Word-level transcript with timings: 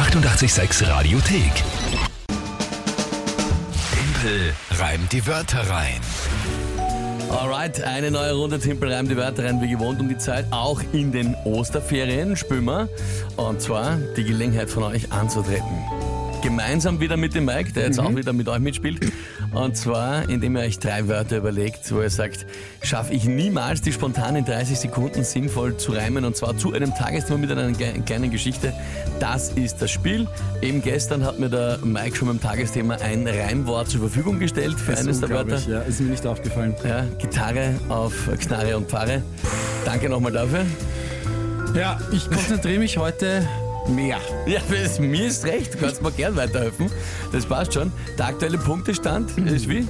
886 0.00 0.88
Radiothek. 0.88 1.52
Tempel 3.92 4.54
reimt 4.78 5.12
die 5.12 5.26
Wörter 5.26 5.60
rein. 5.68 6.00
Alright, 7.28 7.82
eine 7.82 8.10
neue 8.10 8.32
Runde 8.32 8.58
Timpel 8.58 8.90
reimt 8.90 9.10
die 9.10 9.16
Wörter 9.18 9.44
rein, 9.44 9.60
wie 9.60 9.68
gewohnt 9.68 10.00
um 10.00 10.08
die 10.08 10.16
Zeit, 10.16 10.46
auch 10.52 10.80
in 10.94 11.12
den 11.12 11.34
Osterferien 11.44 12.34
spüren 12.34 12.64
wir. 12.64 12.88
Und 13.36 13.60
zwar 13.60 13.98
die 14.16 14.24
Gelegenheit 14.24 14.70
von 14.70 14.84
euch 14.84 15.12
anzutreten. 15.12 15.84
Gemeinsam 16.42 16.98
wieder 16.98 17.18
mit 17.18 17.34
dem 17.34 17.44
Mike, 17.44 17.72
der 17.72 17.84
jetzt 17.84 18.00
auch 18.00 18.16
wieder 18.16 18.32
mit 18.32 18.48
euch 18.48 18.60
mitspielt. 18.60 19.12
Und 19.52 19.76
zwar, 19.76 20.28
indem 20.28 20.56
ihr 20.56 20.62
euch 20.62 20.78
drei 20.78 21.08
Wörter 21.08 21.38
überlegt, 21.38 21.92
wo 21.92 22.00
ihr 22.00 22.10
sagt, 22.10 22.46
schaffe 22.82 23.12
ich 23.12 23.24
niemals 23.24 23.80
die 23.80 23.92
spontan 23.92 24.36
in 24.36 24.44
30 24.44 24.78
Sekunden 24.78 25.24
sinnvoll 25.24 25.76
zu 25.76 25.92
reimen 25.92 26.24
und 26.24 26.36
zwar 26.36 26.56
zu 26.56 26.72
einem 26.72 26.94
Tagesthema 26.94 27.38
mit 27.38 27.50
einer 27.50 27.72
kleinen 27.72 28.30
Geschichte. 28.30 28.72
Das 29.18 29.50
ist 29.52 29.82
das 29.82 29.90
Spiel. 29.90 30.28
Eben 30.62 30.82
gestern 30.82 31.24
hat 31.24 31.38
mir 31.40 31.48
der 31.48 31.78
Mike 31.82 32.16
schon 32.16 32.28
beim 32.28 32.40
Tagesthema 32.40 32.94
ein 32.96 33.26
Reimwort 33.26 33.88
zur 33.88 34.00
Verfügung 34.00 34.38
gestellt 34.38 34.78
für 34.78 34.96
eines 34.96 35.20
der 35.20 35.30
Wörter. 35.30 35.58
ja, 35.68 35.80
ist 35.80 36.00
mir 36.00 36.10
nicht 36.10 36.26
aufgefallen. 36.26 36.74
Ja, 36.84 37.04
Gitarre 37.18 37.74
auf 37.88 38.14
Knarre 38.38 38.76
und 38.76 38.88
Pfarre. 38.88 39.22
Danke 39.84 40.08
nochmal 40.08 40.32
dafür. 40.32 40.64
Ja, 41.74 41.98
ich 42.12 42.28
konzentriere 42.28 42.78
mich 42.78 42.98
heute 42.98 43.46
mehr. 43.88 44.18
Ja, 44.46 44.60
das, 44.70 44.98
mir 44.98 45.26
ist 45.26 45.44
recht. 45.44 45.74
Du 45.74 45.78
kannst 45.78 46.02
mir 46.02 46.12
gern 46.12 46.36
weiterhelfen. 46.36 46.90
Das 47.32 47.46
passt 47.46 47.74
schon. 47.74 47.92
Der 48.18 48.26
aktuelle 48.26 48.58
Punktestand 48.58 49.36
ist 49.38 49.68
wie? 49.68 49.86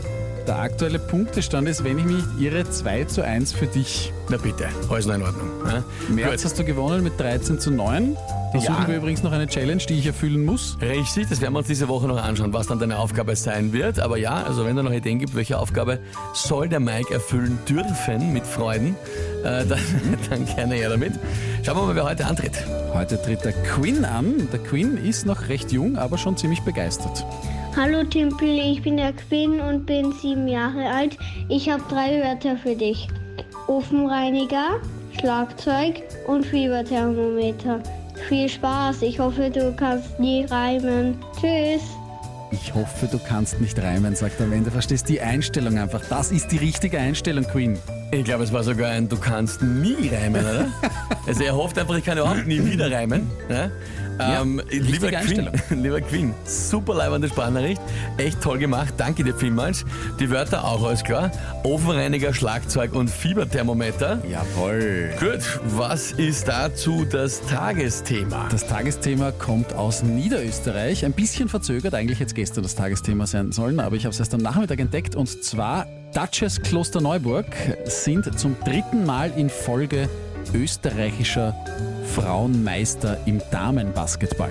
Der 0.46 0.58
aktuelle 0.58 0.98
Punktestand 0.98 1.68
ist, 1.68 1.84
wenn 1.84 1.98
ich 1.98 2.04
mich 2.04 2.16
nicht 2.16 2.28
irre, 2.40 2.68
2 2.68 3.04
zu 3.04 3.22
1 3.22 3.52
für 3.52 3.66
dich. 3.66 4.12
Na 4.28 4.36
bitte, 4.36 4.68
alles 4.88 5.06
noch 5.06 5.14
in 5.14 5.22
Ordnung. 5.22 5.48
Ja? 5.66 5.84
März 6.08 6.30
Gut. 6.30 6.44
hast 6.44 6.58
du 6.58 6.64
gewonnen 6.64 7.04
mit 7.04 7.18
13 7.20 7.60
zu 7.60 7.70
9. 7.70 8.16
Da 8.52 8.58
Ja. 8.58 8.74
suchen 8.74 8.88
wir 8.88 8.96
übrigens 8.96 9.22
noch 9.22 9.30
eine 9.30 9.46
Challenge, 9.46 9.82
die 9.88 9.94
ich 9.94 10.06
erfüllen 10.06 10.44
muss. 10.44 10.76
Richtig, 10.80 11.28
das 11.28 11.40
werden 11.40 11.54
wir 11.54 11.58
uns 11.58 11.68
diese 11.68 11.86
Woche 11.88 12.08
noch 12.08 12.20
anschauen, 12.20 12.52
was 12.52 12.66
dann 12.66 12.80
deine 12.80 12.98
Aufgabe 12.98 13.36
sein 13.36 13.72
wird. 13.72 14.00
Aber 14.00 14.16
ja, 14.18 14.42
also 14.42 14.64
wenn 14.66 14.74
da 14.74 14.82
noch 14.82 14.92
Ideen 14.92 15.20
gibt, 15.20 15.36
welche 15.36 15.56
Aufgabe 15.58 16.00
soll 16.34 16.68
der 16.68 16.80
Mike 16.80 17.14
erfüllen 17.14 17.58
dürfen 17.68 18.32
mit 18.32 18.44
Freuden, 18.44 18.96
äh, 19.44 19.64
dann, 19.68 19.78
dann 20.28 20.46
gerne 20.46 20.74
her 20.74 20.88
damit. 20.88 21.12
Schauen 21.64 21.76
wir 21.76 21.82
mal, 21.86 21.94
wer 21.94 22.04
heute 22.04 22.26
antritt. 22.26 22.52
Heute 22.92 23.22
tritt 23.22 23.44
der 23.44 23.52
Quinn 23.52 24.04
an. 24.04 24.48
Der 24.52 24.58
Quinn 24.58 24.96
ist 24.96 25.26
noch 25.26 25.48
recht 25.48 25.70
jung, 25.70 25.96
aber 25.96 26.18
schon 26.18 26.36
ziemlich 26.36 26.60
begeistert. 26.62 27.24
Hallo 27.76 28.02
Timpel, 28.02 28.48
ich 28.48 28.82
bin 28.82 28.96
der 28.96 29.12
Quinn 29.12 29.60
und 29.60 29.86
bin 29.86 30.10
sieben 30.20 30.48
Jahre 30.48 30.88
alt. 30.90 31.16
Ich 31.48 31.68
habe 31.70 31.84
drei 31.88 32.20
Wörter 32.20 32.56
für 32.56 32.74
dich. 32.74 33.06
Ofenreiniger, 33.68 34.80
Schlagzeug 35.20 36.02
und 36.26 36.44
Fieberthermometer. 36.46 37.80
Viel 38.30 38.48
Spaß, 38.48 39.02
ich 39.02 39.18
hoffe 39.18 39.50
du 39.50 39.74
kannst 39.74 40.20
nie 40.20 40.44
reimen. 40.44 41.18
Tschüss. 41.40 41.82
Ich 42.52 42.72
hoffe, 42.72 43.08
du 43.10 43.18
kannst 43.18 43.60
nicht 43.60 43.76
reimen, 43.82 44.14
sagt 44.14 44.38
er 44.38 44.46
am 44.46 44.52
Ende. 44.52 44.70
Verstehst 44.70 45.08
die 45.08 45.20
Einstellung 45.20 45.76
einfach. 45.76 46.00
Das 46.08 46.30
ist 46.30 46.52
die 46.52 46.58
richtige 46.58 47.00
Einstellung, 47.00 47.42
Quinn. 47.42 47.76
Ich 48.12 48.22
glaube, 48.22 48.44
es 48.44 48.52
war 48.52 48.62
sogar 48.62 48.92
ein 48.92 49.08
Du 49.08 49.16
kannst 49.16 49.62
nie 49.62 50.10
reimen, 50.14 50.44
oder? 50.44 50.68
also 51.26 51.42
er 51.42 51.56
hofft 51.56 51.76
einfach, 51.76 51.96
ich 51.96 52.04
kann 52.04 52.18
überhaupt 52.18 52.46
nie 52.46 52.64
wieder 52.64 52.92
reimen. 52.92 53.28
Ja? 54.20 54.42
Ähm, 54.42 54.60
lieber. 54.70 55.10
Queen, 55.10 55.50
lieber 55.82 56.00
Queen, 56.00 56.34
super 56.44 56.94
leibende 56.94 57.28
Sprachnachricht, 57.28 57.80
echt 58.16 58.40
toll 58.40 58.58
gemacht, 58.58 58.94
danke 58.96 59.24
dir 59.24 59.34
vielmals. 59.34 59.84
Die 60.18 60.30
Wörter 60.30 60.64
auch, 60.64 60.84
alles 60.84 61.02
klar. 61.04 61.30
Ofenreiniger, 61.62 62.32
Schlagzeug 62.32 62.94
und 62.94 63.08
Fieberthermometer. 63.08 64.22
Jawohl. 64.28 65.10
Gut, 65.18 65.60
was 65.76 66.12
ist 66.12 66.48
dazu 66.48 67.04
das 67.04 67.40
Tagesthema? 67.46 68.48
Das 68.50 68.66
Tagesthema 68.66 69.32
kommt 69.32 69.72
aus 69.74 70.02
Niederösterreich. 70.02 71.04
Ein 71.04 71.12
bisschen 71.12 71.48
verzögert, 71.48 71.94
eigentlich 71.94 72.18
jetzt 72.18 72.34
gestern 72.34 72.62
das 72.62 72.74
Tagesthema 72.74 73.26
sein 73.26 73.52
sollen, 73.52 73.80
aber 73.80 73.96
ich 73.96 74.04
habe 74.04 74.12
es 74.12 74.20
erst 74.20 74.34
am 74.34 74.40
Nachmittag 74.40 74.80
entdeckt. 74.80 75.16
Und 75.16 75.42
zwar 75.42 75.86
Duchess 76.14 76.60
Klosterneuburg 76.60 77.46
sind 77.84 78.38
zum 78.38 78.56
dritten 78.64 79.06
Mal 79.06 79.32
in 79.36 79.48
Folge 79.48 80.08
österreichischer 80.54 81.54
Frauenmeister 82.14 83.18
im 83.26 83.40
Damenbasketball. 83.50 84.50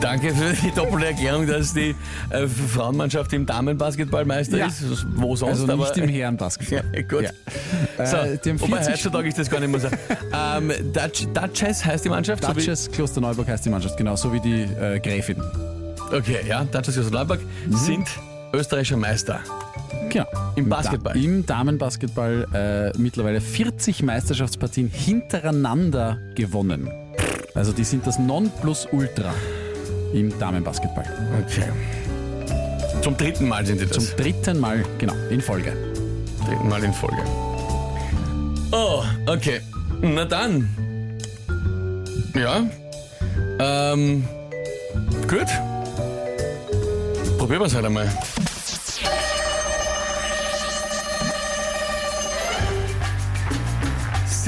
Danke 0.00 0.32
für 0.32 0.52
die 0.54 0.70
doppelte 0.74 1.06
Erklärung, 1.06 1.46
dass 1.46 1.74
die 1.74 1.94
äh, 2.30 2.46
Frauenmannschaft 2.46 3.32
im 3.32 3.44
Damenbasketballmeister 3.44 4.56
Ja. 4.56 4.66
ist. 4.66 4.84
Wo 5.16 5.34
sonst, 5.36 5.60
Also 5.60 5.72
aber 5.72 5.76
nicht 5.88 5.96
im 5.98 6.08
Herrenbasketball. 6.08 6.84
Ja, 6.94 7.02
gut. 7.02 7.22
Ja. 7.98 8.06
So, 8.06 8.16
Äh, 8.16 8.38
die 8.42 8.50
haben 8.50 8.60
wobei 8.60 8.76
40 8.76 8.92
heutzutage 8.94 9.28
ist 9.28 9.38
das 9.38 9.50
gar 9.50 9.60
nicht 9.60 9.70
mehr 9.70 9.80
so. 9.80 9.88
ähm, 10.32 10.72
Dutch, 10.92 11.26
Duchess 11.34 11.84
heißt 11.84 12.04
die 12.04 12.08
Mannschaft? 12.08 12.44
so 12.44 12.52
Duchess 12.52 12.90
Klosterneuburg 12.90 13.48
heißt 13.48 13.64
die 13.66 13.70
Mannschaft, 13.70 13.96
genauso 13.96 14.32
wie 14.32 14.40
die 14.40 14.62
äh, 14.62 15.00
Gräfin. 15.00 15.42
Okay, 16.12 16.38
ja, 16.48 16.64
Duchess 16.64 17.10
Leibach 17.10 17.38
Mhm. 17.66 17.76
sind 17.76 18.06
österreichischer 18.54 18.96
Meister. 18.96 19.40
Genau. 20.08 20.26
Im 20.58 20.68
Basketball. 20.68 21.14
Da, 21.14 21.20
Im 21.20 21.46
Damenbasketball 21.46 22.46
äh, 22.94 22.98
mittlerweile 22.98 23.40
40 23.40 24.02
Meisterschaftspartien 24.02 24.88
hintereinander 24.88 26.18
gewonnen. 26.34 26.90
Also 27.54 27.72
die 27.72 27.84
sind 27.84 28.06
das 28.06 28.18
Nonplusultra 28.18 29.32
im 30.12 30.36
Damenbasketball. 30.38 31.04
Okay. 31.44 31.70
Zum 33.02 33.16
dritten 33.16 33.48
Mal 33.48 33.64
sind 33.66 33.80
die 33.80 33.86
das. 33.86 33.94
Zum 33.96 34.16
dritten 34.16 34.58
Mal, 34.58 34.84
genau, 34.98 35.14
in 35.30 35.40
Folge. 35.40 35.72
dritten 36.44 36.68
Mal 36.68 36.82
in 36.84 36.92
Folge. 36.92 37.22
Oh, 38.72 39.02
okay. 39.26 39.60
Na 40.02 40.24
dann. 40.24 40.68
Ja. 42.34 42.66
Ähm. 43.58 44.24
Gut. 45.26 45.46
Probieren 47.38 47.60
wir 47.60 47.66
es 47.66 47.74
halt 47.74 47.86
einmal. 47.86 48.08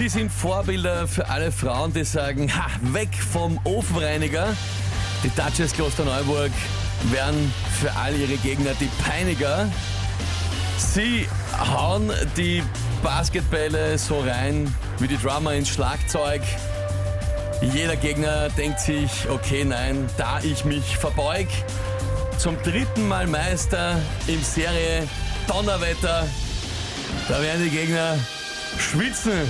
Sie 0.00 0.08
sind 0.08 0.32
Vorbilder 0.32 1.06
für 1.06 1.28
alle 1.28 1.52
Frauen, 1.52 1.92
die 1.92 2.04
sagen, 2.04 2.50
ha, 2.56 2.68
weg 2.94 3.10
vom 3.14 3.60
Ofenreiniger. 3.64 4.56
Die 5.22 5.28
Duchess 5.28 5.74
Klosterneuburg 5.74 6.50
werden 7.10 7.52
für 7.78 7.94
all 7.96 8.16
ihre 8.16 8.38
Gegner 8.38 8.70
die 8.80 8.88
Peiniger. 9.04 9.68
Sie 10.78 11.28
hauen 11.58 12.10
die 12.34 12.62
Basketbälle 13.02 13.98
so 13.98 14.20
rein 14.20 14.74
wie 15.00 15.06
die 15.06 15.18
Drummer 15.18 15.52
ins 15.52 15.68
Schlagzeug. 15.68 16.40
Jeder 17.60 17.96
Gegner 17.96 18.48
denkt 18.56 18.80
sich, 18.80 19.28
okay, 19.28 19.66
nein, 19.66 20.08
da 20.16 20.40
ich 20.42 20.64
mich 20.64 20.96
verbeug. 20.96 21.48
Zum 22.38 22.56
dritten 22.62 23.06
Mal 23.06 23.26
Meister 23.26 24.00
im 24.28 24.42
Serie 24.42 25.06
Donnerwetter. 25.46 26.26
Da 27.28 27.42
werden 27.42 27.64
die 27.64 27.76
Gegner 27.76 28.16
schwitzen 28.78 29.42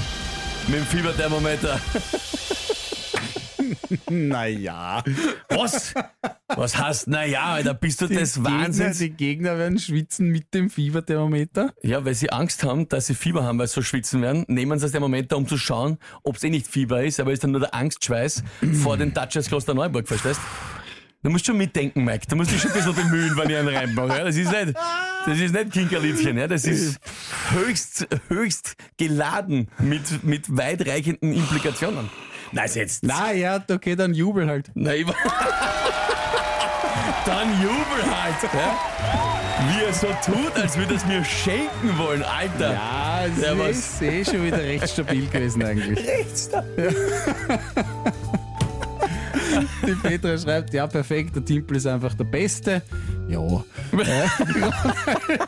mit 0.69 0.78
dem 0.78 0.87
Fieberthermometer. 0.87 1.81
Naja. 4.09 5.03
Was? 5.48 5.94
Was 6.48 6.76
heißt, 6.76 7.09
naja, 7.09 7.62
da 7.62 7.72
bist 7.72 8.00
du 8.00 8.06
des 8.06 8.43
Wahnsinns. 8.43 8.98
die 8.98 9.10
Gegner 9.10 9.59
werden 9.59 9.78
schwitzen 9.78 10.28
mit 10.28 10.53
dem 10.54 10.71
Fieberthermometer. 10.71 11.72
Ja, 11.82 12.04
weil 12.04 12.15
sie 12.15 12.31
Angst 12.31 12.65
haben, 12.65 12.88
dass 12.88 13.06
sie 13.06 13.15
Fieber 13.15 13.44
haben, 13.44 13.59
weil 13.59 13.69
sie 13.69 13.75
so 13.75 13.82
schwitzen 13.82 14.22
werden, 14.22 14.44
nehmen 14.48 14.78
sie 14.78 14.84
das 14.84 14.93
Thermometer, 14.93 15.37
um 15.37 15.47
zu 15.47 15.56
schauen, 15.59 15.98
ob 16.22 16.37
es 16.37 16.44
eh 16.44 16.50
nicht 16.50 16.66
Fieber 16.66 17.03
ist, 17.03 17.21
aber 17.21 17.32
ist 17.32 17.44
dann 17.44 17.53
nur 17.53 17.60
der 17.60 17.75
Angstschweiß 17.75 18.42
vor 18.82 18.97
den 18.97 19.12
Duchess 19.12 19.48
Kloster 19.48 19.75
Neuburg, 19.75 20.09
verstehst? 20.09 20.41
Du 21.22 21.28
musst 21.28 21.44
schon 21.44 21.59
mitdenken, 21.59 22.03
Mike. 22.04 22.27
Du 22.28 22.37
musst 22.37 22.50
dich 22.50 22.60
schon 22.60 22.71
ein 22.71 22.77
bisschen 22.78 22.94
bemühen, 22.94 23.37
wenn 23.37 23.50
ich 23.50 23.56
einen 23.56 23.69
reinmache. 23.69 24.16
Ja? 24.16 24.25
Das 24.25 24.37
ist 24.37 24.50
nicht, 24.50 24.75
das 25.26 25.38
ist 25.38 25.54
nicht 25.54 25.72
Kinkerliedchen, 25.72 26.38
ja? 26.38 26.47
Das 26.47 26.64
ist 26.64 26.98
höchst, 27.50 28.06
höchst 28.28 28.76
geladen 28.97 29.69
mit, 29.78 30.25
mit 30.25 30.56
weitreichenden 30.56 31.32
Implikationen. 31.32 32.10
Na, 32.53 32.66
jetzt. 32.66 33.04
Na 33.04 33.32
ja, 33.32 33.62
okay, 33.70 33.94
dann 33.94 34.14
jubel 34.14 34.48
halt. 34.48 34.71
Na, 34.74 34.94
ich, 34.94 35.06
dann 37.27 37.48
jubel 37.62 38.04
halt, 38.10 38.42
ja? 38.42 38.78
Wie 39.68 39.84
er 39.84 39.92
so 39.92 40.06
tut, 40.24 40.56
als 40.56 40.77
würde 40.77 40.94
es 40.94 41.04
mir 41.04 41.24
schenken 41.24 41.98
wollen, 41.98 42.22
Alter. 42.22 42.72
Ja, 42.72 43.24
es 43.68 43.78
ist 43.78 44.03
eh 44.03 44.24
schon 44.24 44.47
wieder 44.47 44.59
recht 44.59 44.89
stabil 44.89 45.27
gewesen 45.27 45.62
eigentlich. 45.62 45.98
Die 49.86 49.95
Petra 49.95 50.36
schreibt, 50.39 50.72
ja 50.74 50.86
perfekt, 50.86 51.36
der 51.36 51.45
Timpel 51.45 51.77
ist 51.77 51.86
einfach 51.86 52.15
der 52.15 52.24
Beste. 52.24 52.83
Ja. 53.28 53.65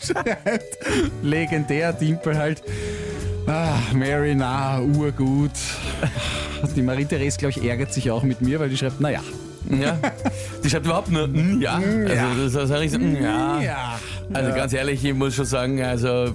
Schreibt, 0.00 0.78
legendär 1.22 1.98
Timpel 1.98 2.36
halt. 2.36 2.62
Ah, 3.46 3.76
Mary, 3.92 4.34
na, 4.34 4.80
urgut. 4.80 5.50
Die 6.76 6.82
Marie-Therese, 6.82 7.38
glaube 7.38 7.50
ich, 7.56 7.64
ärgert 7.64 7.92
sich 7.92 8.10
auch 8.10 8.22
mit 8.22 8.40
mir, 8.40 8.60
weil 8.60 8.68
die 8.68 8.76
schreibt, 8.76 9.00
naja. 9.00 9.20
Ja. 9.68 9.98
Die 10.62 10.70
schreibt 10.70 10.86
überhaupt 10.86 11.10
nur 11.10 11.26
mm, 11.26 11.60
ja. 11.60 11.74
Also 11.74 12.58
das 12.58 12.92
so, 12.92 12.98
mm, 12.98 13.16
ja. 13.22 13.60
Ja. 13.60 14.00
Also 14.32 14.54
ganz 14.54 14.72
ehrlich, 14.72 15.04
ich 15.04 15.14
muss 15.14 15.34
schon 15.34 15.44
sagen, 15.44 15.82
also 15.82 16.34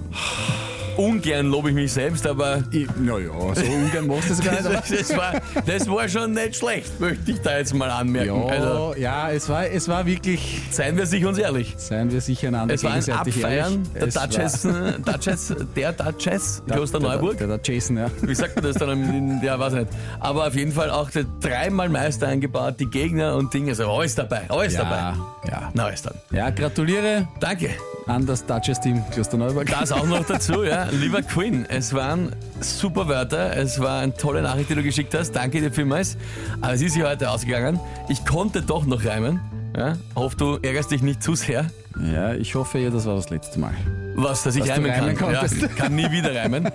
ungern 0.98 1.46
lobe 1.46 1.70
ich 1.70 1.74
mich 1.74 1.92
selbst, 1.92 2.26
aber 2.26 2.62
Naja, 2.98 3.28
so 3.54 3.64
ungern 3.64 4.06
machst 4.06 4.30
du 4.30 4.34
das 4.34 4.44
gar 4.44 4.52
nicht. 4.52 4.64
Das, 4.66 4.88
das, 5.08 5.16
war, 5.16 5.32
das 5.64 5.88
war 5.88 6.08
schon 6.08 6.32
nicht 6.32 6.56
schlecht, 6.56 6.98
möchte 7.00 7.30
ich 7.30 7.40
da 7.40 7.56
jetzt 7.58 7.72
mal 7.74 7.90
anmerken. 7.90 8.28
ja, 8.46 8.46
Also, 8.46 8.94
ja 8.98 9.30
es, 9.30 9.48
war, 9.48 9.66
es 9.66 9.88
war 9.88 10.04
wirklich, 10.06 10.60
seien 10.70 10.96
wir 10.96 11.06
sich 11.06 11.24
uns 11.24 11.38
ehrlich. 11.38 11.74
seien 11.78 12.10
wir 12.12 12.20
sicher 12.20 12.48
einander 12.48 12.74
Es 12.74 12.84
war 12.84 12.92
ein 12.92 13.10
Abfeiern 13.10 13.86
ehrlich. 13.86 13.88
der 13.94 14.08
Es 14.08 14.14
Duchess, 14.14 14.62
Duchess, 15.04 15.54
der 15.76 15.92
Duchess, 15.92 16.62
Kloster 16.68 16.98
der, 16.98 17.08
Neuburg. 17.10 17.38
Der, 17.38 17.46
der, 17.46 17.60
Jason, 17.62 17.96
ja. 17.96 18.10
Wie 18.22 18.34
sagt 18.34 18.56
man 18.56 18.64
das 18.64 18.76
dann? 18.76 18.90
In, 18.90 19.40
ja, 19.42 19.58
weiß 19.58 19.72
ich 19.74 19.78
nicht. 19.80 19.92
Aber 20.20 20.46
auf 20.46 20.54
jeden 20.54 20.72
Fall 20.72 20.90
auch 20.90 21.10
der 21.10 21.24
dreimal 21.40 21.88
Meister 21.88 22.26
eingebaut, 22.28 22.74
die 22.80 22.86
Gegner 22.86 23.36
und 23.36 23.54
Dinge. 23.54 23.70
Also 23.70 23.88
alles 23.90 24.14
dabei, 24.14 24.42
alles 24.48 24.74
dabei. 24.76 24.96
Ja, 24.96 25.16
ja. 25.48 25.70
Na, 25.74 25.84
alles 25.86 26.02
dann. 26.02 26.14
Ja, 26.30 26.50
gratuliere 26.50 27.28
Danke. 27.40 27.70
An 28.08 28.26
das 28.26 28.44
Duchess-Team 28.46 29.02
Klosterneuburg. 29.12 29.66
Das 29.70 29.92
auch 29.92 30.06
noch 30.06 30.24
dazu, 30.24 30.64
ja. 30.64 30.88
Lieber 30.90 31.22
Quinn, 31.22 31.66
es 31.68 31.94
waren 31.94 32.34
super 32.60 33.06
Wörter, 33.08 33.56
es 33.56 33.78
war 33.80 34.00
eine 34.00 34.14
tolle 34.14 34.42
Nachricht, 34.42 34.70
die 34.70 34.74
du 34.74 34.82
geschickt 34.82 35.14
hast. 35.14 35.32
Danke 35.32 35.60
dir 35.60 35.70
vielmals. 35.70 36.16
Aber 36.60 36.72
es 36.74 36.82
ist 36.82 36.96
ja 36.96 37.08
heute 37.08 37.30
ausgegangen. 37.30 37.78
Ich 38.08 38.24
konnte 38.24 38.62
doch 38.62 38.84
noch 38.86 39.04
reimen. 39.04 39.40
Ja. 39.76 39.96
Hoffe, 40.16 40.36
du 40.36 40.58
ärgerst 40.62 40.90
dich 40.90 41.02
nicht 41.02 41.22
zu 41.22 41.34
sehr. 41.34 41.66
Ja, 42.12 42.34
ich 42.34 42.54
hoffe 42.54 42.78
ja, 42.78 42.90
das 42.90 43.06
war 43.06 43.16
das 43.16 43.30
letzte 43.30 43.60
Mal. 43.60 43.74
Was, 44.14 44.42
dass 44.42 44.56
ich 44.56 44.62
Dass 44.64 44.70
reimen 44.70 44.90
reimen 44.90 45.16
kann. 45.16 45.34
konntest. 45.34 45.62
Ja, 45.62 45.68
kann 45.68 45.94
nie 45.94 46.10
wieder 46.10 46.34
reimen. 46.34 46.68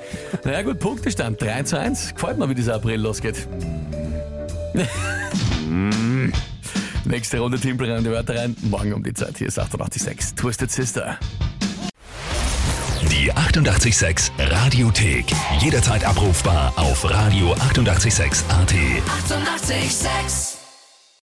Naja 0.46 0.62
gut, 0.62 0.80
Punktestand 0.80 1.42
3 1.42 1.64
zu 1.64 1.80
1. 1.80 2.14
Gefällt 2.14 2.38
mir, 2.38 2.50
wie 2.50 2.56
dieser 2.56 2.76
April 2.76 3.02
losgeht. 3.02 3.48
Nächste 7.06 7.40
Runde 7.40 7.60
Timpel 7.60 7.92
rein 7.92 8.04
die 8.04 8.10
Wörter 8.10 8.36
rein. 8.36 8.56
Morgen 8.62 8.94
um 8.94 9.04
die 9.04 9.14
Zeit. 9.14 9.38
Hier 9.38 9.48
ist 9.48 9.60
886 9.60 10.36
Twisted 10.36 10.72
Sister. 10.72 11.20
Die 13.12 13.32
886 13.32 14.32
Radiothek. 14.40 15.26
Jederzeit 15.60 16.06
abrufbar 16.06 16.74
auf 16.78 17.06
radio886.at. 17.06 17.62
886! 17.70 18.44
886 18.50 20.53